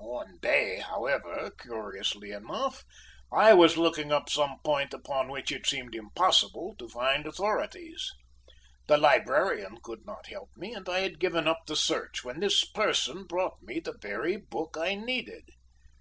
One 0.00 0.38
day, 0.40 0.78
however, 0.78 1.50
curiously 1.60 2.30
enough, 2.30 2.84
I 3.32 3.52
was 3.52 3.76
looking 3.76 4.12
up 4.12 4.30
some 4.30 4.58
point 4.64 4.94
upon 4.94 5.26
which 5.28 5.50
it 5.50 5.66
seemed 5.66 5.92
impossible 5.92 6.76
to 6.78 6.88
find 6.88 7.26
authorities. 7.26 8.08
The 8.86 8.96
librarian 8.96 9.78
could 9.82 10.06
not 10.06 10.28
help 10.28 10.50
me, 10.56 10.72
and 10.72 10.88
I 10.88 11.00
had 11.00 11.18
given 11.18 11.48
up 11.48 11.62
the 11.66 11.74
search, 11.74 12.22
when 12.22 12.38
this 12.38 12.64
person 12.64 13.24
brought 13.24 13.60
me 13.60 13.80
the 13.80 13.98
very 14.00 14.36
book 14.36 14.76
I 14.76 14.94
needed. 14.94 15.42